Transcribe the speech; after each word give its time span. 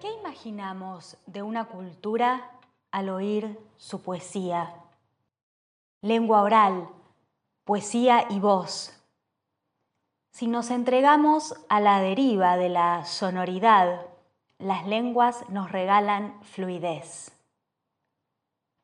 ¿Qué 0.00 0.10
imaginamos 0.20 1.18
de 1.26 1.42
una 1.42 1.66
cultura 1.66 2.50
al 2.90 3.10
oír 3.10 3.58
su 3.76 4.00
poesía? 4.00 4.74
Lengua 6.00 6.42
oral, 6.42 6.88
poesía 7.64 8.26
y 8.30 8.40
voz. 8.40 8.98
Si 10.30 10.46
nos 10.46 10.70
entregamos 10.70 11.54
a 11.68 11.80
la 11.80 12.00
deriva 12.00 12.56
de 12.56 12.70
la 12.70 13.04
sonoridad, 13.04 14.06
las 14.58 14.86
lenguas 14.86 15.46
nos 15.50 15.70
regalan 15.70 16.42
fluidez. 16.42 17.41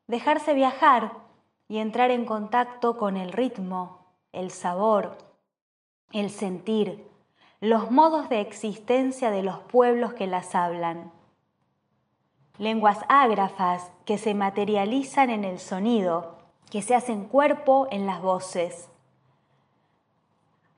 Dejarse 0.09 0.55
viajar 0.55 1.11
y 1.67 1.77
entrar 1.77 2.09
en 2.09 2.25
contacto 2.25 2.97
con 2.97 3.15
el 3.15 3.31
ritmo, 3.31 4.07
el 4.31 4.49
sabor, 4.49 5.19
el 6.11 6.31
sentir, 6.31 7.07
los 7.59 7.91
modos 7.91 8.27
de 8.27 8.41
existencia 8.41 9.29
de 9.29 9.43
los 9.43 9.59
pueblos 9.59 10.13
que 10.13 10.25
las 10.25 10.55
hablan. 10.55 11.11
Lenguas 12.57 12.97
ágrafas 13.07 13.91
que 14.03 14.17
se 14.17 14.33
materializan 14.33 15.29
en 15.29 15.43
el 15.43 15.59
sonido, 15.59 16.39
que 16.71 16.81
se 16.81 16.95
hacen 16.95 17.25
cuerpo 17.25 17.87
en 17.91 18.07
las 18.07 18.19
voces. 18.19 18.89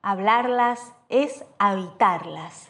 Hablarlas 0.02 0.92
es 1.08 1.46
habitarlas. 1.58 2.70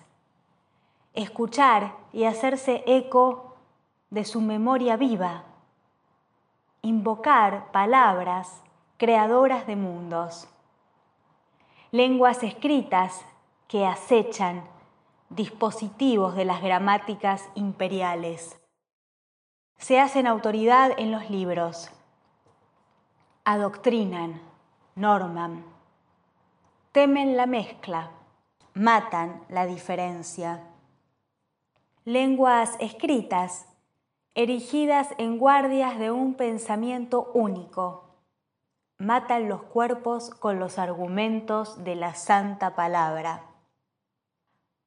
Escuchar 1.16 1.96
y 2.14 2.26
hacerse 2.26 2.84
eco 2.86 3.56
de 4.12 4.26
su 4.26 4.42
memoria 4.42 4.96
viva. 4.96 5.46
Invocar 6.84 7.72
palabras 7.72 8.64
creadoras 8.98 9.68
de 9.68 9.76
mundos. 9.76 10.48
Lenguas 11.92 12.42
escritas 12.42 13.24
que 13.68 13.86
acechan 13.86 14.64
dispositivos 15.30 16.36
de 16.36 16.44
las 16.44 16.64
gramáticas 16.64 17.48
imperiales. 17.54 18.60
Se 19.78 20.00
hacen 20.00 20.26
autoridad 20.26 20.92
en 20.98 21.12
los 21.12 21.30
libros, 21.30 21.92
adoctrinan, 23.46 24.42
norman, 24.96 25.64
temen 26.92 27.38
la 27.38 27.46
mezcla, 27.46 28.10
matan 28.74 29.44
la 29.50 29.68
diferencia. 29.68 30.64
Lenguas 32.06 32.76
escritas, 32.80 33.68
erigidas 34.34 35.10
en 35.18 35.38
guardias 35.38 36.00
de 36.00 36.10
un 36.10 36.36
pensamiento 36.36 37.32
único, 37.34 38.16
matan 38.98 39.50
los 39.50 39.62
cuerpos 39.64 40.30
con 40.30 40.58
los 40.58 40.80
argumentos 40.80 41.84
de 41.84 41.96
la 41.96 42.14
santa 42.14 42.74
palabra. 42.76 43.44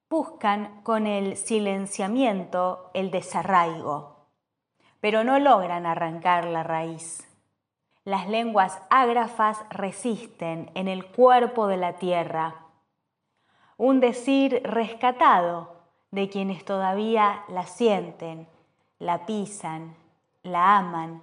Buscan 0.08 0.80
con 0.82 1.06
el 1.06 1.36
silenciamiento 1.36 2.90
el 2.94 3.10
desarraigo, 3.10 4.28
pero 5.00 5.24
no 5.24 5.38
logran 5.38 5.84
arrancar 5.84 6.46
la 6.46 6.62
raíz. 6.62 7.28
Las 8.04 8.28
lenguas 8.28 8.80
ágrafas 8.88 9.60
resisten 9.68 10.70
en 10.74 10.88
el 10.88 11.04
cuerpo 11.04 11.66
de 11.66 11.76
la 11.76 11.94
tierra. 11.94 12.54
Un 13.76 14.00
decir 14.00 14.62
rescatado 14.64 15.74
de 16.12 16.30
quienes 16.30 16.64
todavía 16.64 17.42
la 17.48 17.66
sienten, 17.66 18.46
la 19.04 19.26
pisan, 19.26 19.94
la 20.42 20.78
aman, 20.78 21.20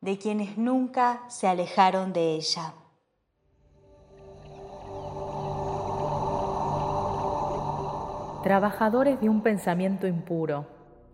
de 0.00 0.16
quienes 0.16 0.56
nunca 0.56 1.20
se 1.28 1.46
alejaron 1.46 2.14
de 2.14 2.36
ella. 2.36 2.72
Trabajadores 8.42 9.20
de 9.20 9.28
un 9.28 9.42
pensamiento 9.42 10.06
impuro, 10.06 10.64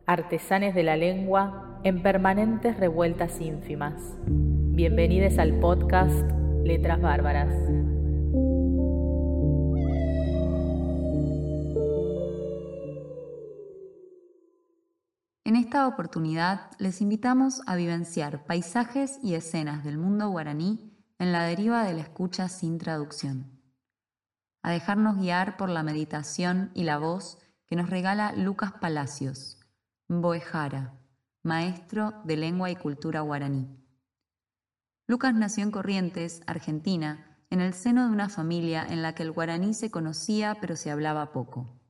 artesanes 0.07 0.73
de 0.77 0.85
la 0.85 0.97
lengua 0.97 1.81
en 1.83 2.01
permanentes 2.01 2.79
revueltas 2.79 3.41
ínfimas. 3.41 4.01
Bienvenidos 4.29 5.39
al 5.41 5.59
podcast 5.59 6.31
Letras 6.63 7.01
Bárbaras. 7.01 7.53
Esta 15.75 15.89
oportunidad 15.89 16.71
les 16.79 17.01
invitamos 17.01 17.61
a 17.67 17.75
vivenciar 17.75 18.45
paisajes 18.45 19.19
y 19.25 19.35
escenas 19.35 19.83
del 19.83 19.99
mundo 19.99 20.29
guaraní 20.29 20.97
en 21.19 21.33
la 21.33 21.43
deriva 21.43 21.83
de 21.83 21.95
la 21.95 22.03
escucha 22.03 22.49
sin 22.49 22.79
traducción 22.79 23.61
a 24.63 24.71
dejarnos 24.71 25.17
guiar 25.17 25.57
por 25.57 25.69
la 25.69 25.83
meditación 25.83 26.71
y 26.75 26.85
la 26.85 26.99
voz 26.99 27.39
que 27.67 27.75
nos 27.75 27.91
regala 27.91 28.31
Lucas 28.37 28.71
Palacios, 28.81 29.59
Boejara, 30.07 30.95
maestro 31.43 32.23
de 32.23 32.37
lengua 32.37 32.71
y 32.71 32.77
cultura 32.77 33.23
guaraní. 33.23 33.67
Lucas 35.09 35.35
nació 35.35 35.65
en 35.65 35.73
Corrientes, 35.73 36.43
Argentina, 36.47 37.37
en 37.51 37.61
el 37.61 37.75
seno 37.75 38.07
de 38.07 38.13
una 38.13 38.29
familia 38.29 38.87
en 38.89 39.03
la 39.03 39.17
que 39.17 39.25
el 39.25 39.33
guaraní 39.33 39.75
se 39.75 39.91
conocía 39.91 40.57
pero 40.61 40.77
se 40.77 40.93
hablaba 40.93 41.33
poco. 41.33 41.84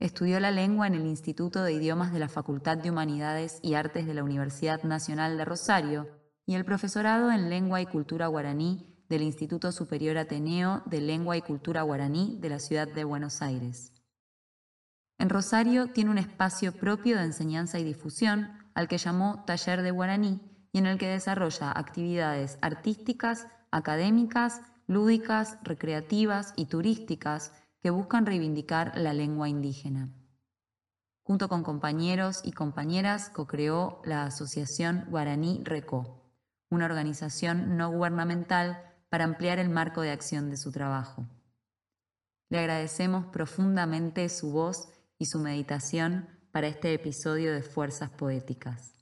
Estudió 0.00 0.38
la 0.38 0.52
lengua 0.52 0.86
en 0.86 0.94
el 0.94 1.06
Instituto 1.06 1.64
de 1.64 1.72
Idiomas 1.72 2.12
de 2.12 2.20
la 2.20 2.28
Facultad 2.28 2.78
de 2.78 2.90
Humanidades 2.90 3.58
y 3.62 3.74
Artes 3.74 4.06
de 4.06 4.14
la 4.14 4.22
Universidad 4.22 4.84
Nacional 4.84 5.36
de 5.36 5.44
Rosario 5.44 6.08
y 6.46 6.54
el 6.54 6.64
profesorado 6.64 7.32
en 7.32 7.50
Lengua 7.50 7.80
y 7.80 7.86
Cultura 7.86 8.28
Guaraní 8.28 8.94
del 9.08 9.22
Instituto 9.22 9.72
Superior 9.72 10.16
Ateneo 10.16 10.82
de 10.86 11.00
Lengua 11.00 11.36
y 11.36 11.42
Cultura 11.42 11.82
Guaraní 11.82 12.38
de 12.40 12.48
la 12.48 12.60
ciudad 12.60 12.86
de 12.86 13.02
Buenos 13.02 13.42
Aires. 13.42 13.92
En 15.18 15.30
Rosario 15.30 15.88
tiene 15.88 16.10
un 16.10 16.18
espacio 16.18 16.72
propio 16.72 17.16
de 17.16 17.24
enseñanza 17.24 17.80
y 17.80 17.84
difusión 17.84 18.52
al 18.74 18.86
que 18.86 18.98
llamó 18.98 19.42
Taller 19.46 19.82
de 19.82 19.90
Guaraní 19.90 20.40
y 20.70 20.78
en 20.78 20.86
el 20.86 20.98
que 20.98 21.08
desarrolla 21.08 21.72
actividades 21.72 22.56
artísticas, 22.62 23.48
académicas, 23.72 24.60
lúdicas, 24.86 25.58
recreativas 25.64 26.52
y 26.54 26.66
turísticas 26.66 27.52
que 27.80 27.90
buscan 27.90 28.26
reivindicar 28.26 28.96
la 28.96 29.12
lengua 29.12 29.48
indígena. 29.48 30.08
Junto 31.22 31.48
con 31.48 31.62
compañeros 31.62 32.40
y 32.42 32.52
compañeras 32.52 33.28
co-creó 33.30 34.00
la 34.04 34.24
Asociación 34.24 35.04
Guaraní 35.10 35.62
Reco, 35.64 36.32
una 36.70 36.86
organización 36.86 37.76
no 37.76 37.90
gubernamental 37.90 38.82
para 39.08 39.24
ampliar 39.24 39.58
el 39.58 39.68
marco 39.68 40.00
de 40.00 40.10
acción 40.10 40.50
de 40.50 40.56
su 40.56 40.72
trabajo. 40.72 41.26
Le 42.50 42.58
agradecemos 42.58 43.26
profundamente 43.26 44.28
su 44.28 44.52
voz 44.52 44.88
y 45.18 45.26
su 45.26 45.38
meditación 45.38 46.28
para 46.50 46.66
este 46.66 46.94
episodio 46.94 47.52
de 47.52 47.62
Fuerzas 47.62 48.10
Poéticas. 48.10 48.97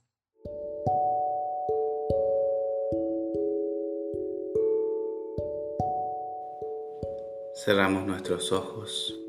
Cerramos 7.65 8.05
nuestros 8.05 8.51
ojos, 8.51 9.19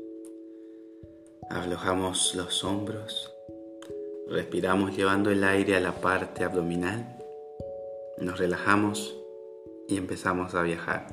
aflojamos 1.49 2.35
los 2.35 2.63
hombros, 2.63 3.33
respiramos 4.29 4.95
llevando 4.95 5.31
el 5.31 5.43
aire 5.43 5.75
a 5.75 5.79
la 5.79 5.93
parte 5.93 6.43
abdominal, 6.43 7.17
nos 8.19 8.37
relajamos 8.37 9.15
y 9.87 9.97
empezamos 9.97 10.53
a 10.53 10.61
viajar. 10.61 11.07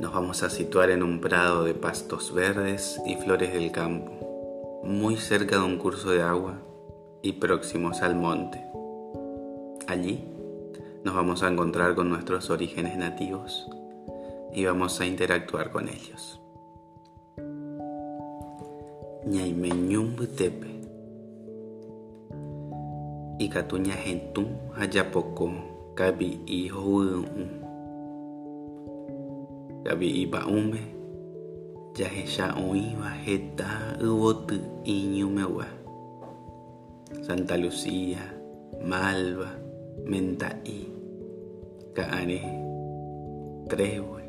Nos 0.00 0.14
vamos 0.14 0.42
a 0.42 0.48
situar 0.48 0.88
en 0.88 1.02
un 1.02 1.20
prado 1.20 1.64
de 1.64 1.74
pastos 1.74 2.32
verdes 2.32 2.98
y 3.04 3.16
flores 3.16 3.52
del 3.52 3.72
campo, 3.72 4.80
muy 4.84 5.18
cerca 5.18 5.58
de 5.58 5.64
un 5.64 5.76
curso 5.76 6.12
de 6.12 6.22
agua 6.22 6.62
y 7.20 7.32
próximos 7.32 8.00
al 8.00 8.14
monte. 8.14 8.58
Allí 9.86 10.24
nos 11.04 11.14
vamos 11.14 11.42
a 11.42 11.48
encontrar 11.48 11.94
con 11.94 12.08
nuestros 12.08 12.48
orígenes 12.48 12.96
nativos 12.96 13.68
y 14.54 14.64
vamos 14.64 15.00
a 15.00 15.06
interactuar 15.06 15.70
con 15.70 15.88
ellos. 15.88 16.40
Tepe. 20.36 20.80
Y 23.38 23.48
Catuña 23.48 23.94
Gentum 23.94 24.46
Hayapoco 24.76 25.50
kabi 25.94 26.40
i 26.46 26.68
hou 26.68 27.24
kabi 29.84 30.22
i 30.22 30.26
ba'ume 30.26 30.80
jahe 31.94 32.26
sha'oiva 32.26 33.10
heta 33.26 33.98
yvoty 34.00 34.60
iñumeguä 34.84 35.66
Santa 37.22 37.56
Lucía, 37.56 38.20
Malva, 38.82 39.54
Mentaí, 40.04 40.92
Trehue, 43.68 44.23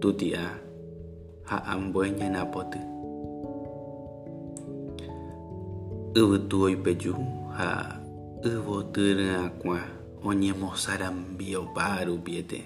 Tuti'a 0.00 0.46
ha 1.48 1.56
ambue 1.72 2.06
ñanapoty 2.18 2.78
yvytu 6.20 6.56
oipeju 6.66 7.14
ha 7.56 7.68
yvotyry'akua 8.50 9.80
oñemosarambiopa 10.28 12.04
rupiete 12.06 12.60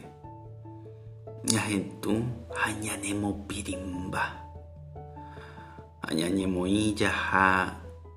ñahetũ 1.51 2.13
ha 2.59 2.67
ñanemopirimba 2.85 4.25
ha 6.03 6.09
ñañemoĩ 6.19 6.83
jaha 7.01 7.47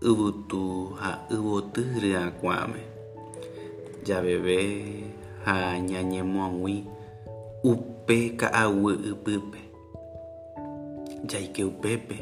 yvytu 0.09 0.61
ha 0.99 1.09
yvotyryakuãme 1.35 2.81
javeve 4.07 4.59
ha 5.45 5.55
ñañemoag̃ui 5.89 6.77
upe 7.71 7.94
ka'aguy 8.05 8.95
ipype 9.11 9.59
jaike 11.25 11.63
upépe 11.65 12.17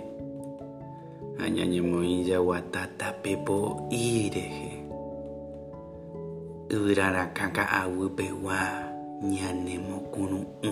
ha 1.38 1.44
ñañemoĩ 1.51 2.24
jaguata 2.24 2.88
tapepo'i 2.97 4.31
rehe 4.31 4.71
yvyrarakã 6.71 7.51
ka'aguýpegua 7.51 8.59
ñanemokuru'ũ 9.27 10.71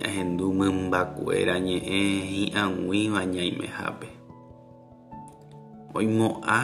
ñahendu 0.00 0.46
mymbakuéra 0.58 1.60
ñe'ẽ 1.60 2.00
hi'ag̃uíva 2.32 3.20
ñaimehápe 3.34 4.08
oimo'a 5.92 6.58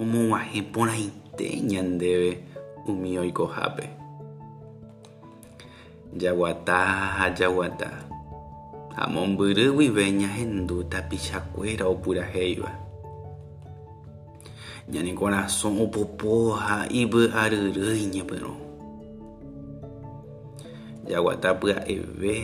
omog̃uahẽ 0.00 0.60
porãite 0.72 1.46
ñandéve 1.70 2.30
umi 2.88 3.18
oikohápe 3.20 3.99
jaguata 6.18 6.74
ha 7.18 7.30
jaguata 7.30 7.90
ha 8.96 9.06
mombyry 9.06 9.70
guive 9.70 10.10
ñahendu 10.12 10.82
tapichakuéra 10.90 11.86
opurahéiva 11.86 12.70
ñane 14.90 15.14
korasõ 15.14 15.70
opopo 15.86 16.58
ha 16.58 16.82
ivy'aryrýi 16.90 18.10
ñepyrõ 18.10 18.54
jaguata 21.06 21.54
pya'eve 21.54 22.34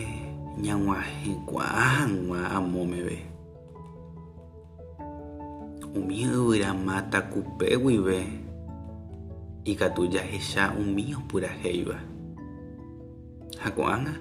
ñag̃uahẽkuaa 0.63 2.07
hag̃ua 2.07 2.41
amómeve 2.57 3.19
umi 5.99 6.23
yvyrama 6.23 7.03
takupe 7.11 7.67
guive 7.83 8.19
ikatu 9.67 10.07
jahecha 10.07 10.71
umi 10.79 11.19
opurahéiva 11.19 12.16
jaku'ág̃a 13.67 14.15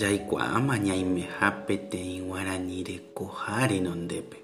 jaikuaáma 0.00 0.74
ñaimehápe 0.86 1.74
teĩ 1.90 2.14
Guaranireko 2.28 3.24
ha 3.40 3.66
renondépe 3.70 4.38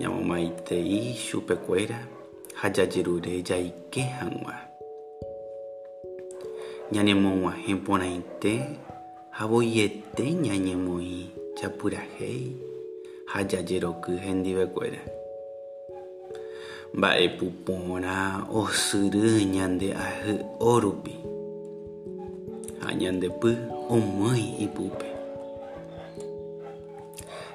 ñamomaitei 0.00 1.14
chupekuéra 1.26 1.98
ha 2.58 2.66
jajerure 2.76 3.34
jaike 3.48 4.02
hag̃ua 4.18 4.56
ñanemog̃uahẽ 6.92 7.74
porãite 7.86 8.52
ha 9.36 9.42
voiete 9.50 10.24
ñañemoĩ 10.44 11.16
japyrahéi 11.58 12.46
ha 13.32 13.38
jajeroky 13.50 14.12
hendivekuéra 14.24 15.02
mba'epuporã 16.96 18.16
osyry 18.60 19.44
ñande 19.54 19.88
ahy'o 20.06 20.72
rupi 20.84 21.14
panjang 22.92 23.24
depe 23.24 23.56
omai 23.88 24.60
ibu 24.60 24.92
pe. 24.92 25.08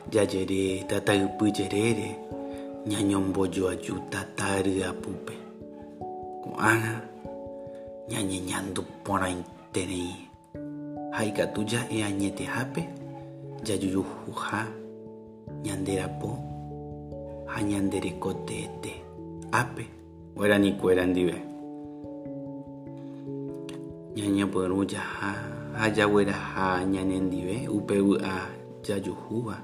Ja 0.09 0.25
jadi 0.25 0.81
tata 0.89 1.13
ibu 1.13 1.45
jadi 1.53 1.93
nyanyom 2.89 3.29
bojo 3.29 3.69
aju 3.69 4.01
tata 4.09 4.65
re 4.65 4.81
apu 4.81 5.13
pe. 5.21 5.37
Ku 6.41 6.57
ana 6.57 7.05
nyanyi 8.09 8.49
nyandu 8.49 8.81
pona 9.05 9.29
inteni. 9.29 10.25
Hai 11.13 11.29
katuja 11.29 11.85
e 11.85 12.01
eh, 12.01 12.09
anyete 12.09 12.49
hape 12.49 12.81
ja 13.61 13.77
juju 13.77 14.01
huha 14.01 14.65
nyandera 15.61 16.09
po 16.17 16.33
hanyandere 17.45 18.17
kote. 18.17 18.73
Ape, 19.53 19.85
guarani 20.33 20.73
guarandi 20.81 21.23
ve. 21.29 21.37
Eh. 21.37 21.56
Ñañepyrũ 24.17 24.79
jaha 24.91 25.31
ha 25.77 25.85
jagueraha 25.95 26.65
ñanendive 26.93 27.57
upe 27.77 27.95
vy'a 28.07 28.35
jajuhúva 28.85 29.55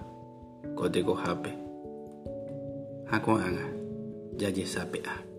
ko 0.77 0.83
tekohápe 0.93 1.51
ha 3.09 3.17
ko'ág̃a 3.25 3.65
jajesape'a 4.39 5.32